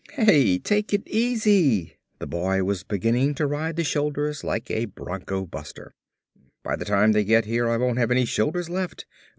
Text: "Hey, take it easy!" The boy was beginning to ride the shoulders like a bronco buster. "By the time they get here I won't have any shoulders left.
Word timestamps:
"Hey, 0.13 0.57
take 0.57 0.95
it 0.95 1.03
easy!" 1.07 1.97
The 2.17 2.25
boy 2.25 2.63
was 2.63 2.81
beginning 2.81 3.35
to 3.35 3.45
ride 3.45 3.75
the 3.75 3.83
shoulders 3.83 4.43
like 4.43 4.71
a 4.71 4.85
bronco 4.85 5.45
buster. 5.45 5.93
"By 6.63 6.75
the 6.75 6.85
time 6.85 7.11
they 7.11 7.23
get 7.23 7.45
here 7.45 7.69
I 7.69 7.77
won't 7.77 7.99
have 7.99 8.09
any 8.09 8.25
shoulders 8.25 8.67
left. 8.67 9.05